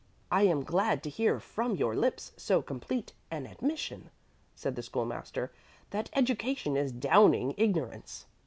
[0.31, 4.09] "I am glad to hear from your lips so complete an admission,"
[4.55, 5.51] said the School master,
[5.91, 8.25] "that education is downing ignorance."